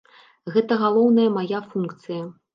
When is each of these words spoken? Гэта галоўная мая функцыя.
Гэта 0.55 0.77
галоўная 0.85 1.27
мая 1.37 1.63
функцыя. 1.77 2.21